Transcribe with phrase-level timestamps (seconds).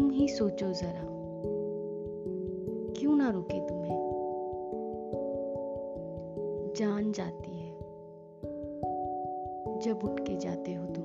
[0.00, 1.08] ही सोचो जरा।
[2.96, 4.12] क्यों ना रुके तुम्हें?
[6.76, 7.78] जान जाती है।
[9.78, 11.04] जब उठ के जाते हो तुम।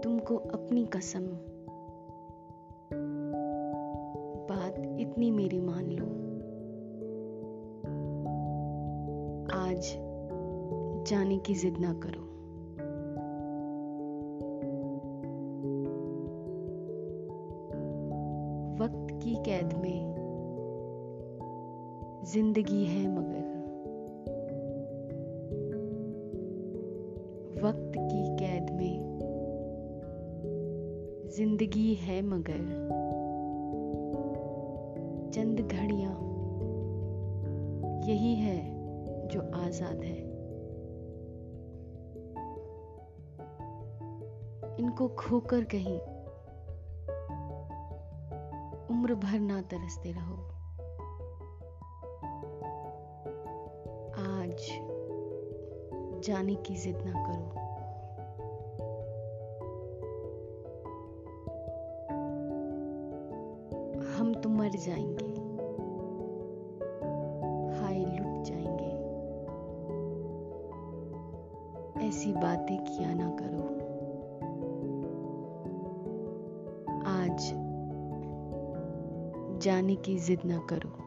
[0.00, 1.26] तुमको अपनी कसम।
[4.48, 6.04] बात इतनी मेरी मान लो।
[9.58, 9.96] आज
[11.06, 12.33] जाने की जिद ना करो।
[18.74, 20.14] वक्त की कैद में
[22.24, 23.44] ज़िंदगी है मगर।
[27.64, 29.14] वक्त की कैद में
[31.36, 32.58] ज़िंदगी है मगर।
[35.34, 36.16] चंद घड़ियाँ,
[38.08, 38.58] यही है
[39.28, 40.18] जो आज़ाद है।
[44.78, 46.13] इनको खोकर कहीं
[49.04, 50.34] उम्र भर ना तरसते रहो।
[54.16, 54.56] आज
[56.22, 57.44] जाने की जिद ना करो।
[64.16, 65.28] हम तो मर जाएँगे।
[67.80, 68.92] हाय, लुट जाएँगे।
[72.08, 73.64] ऐसी बातें किया ना करो।
[77.06, 77.63] आज
[79.64, 81.03] जाने की जिद ना करो।